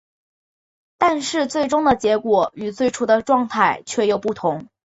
[0.97, 4.67] 但是最终的结果与最初的状态却又不同。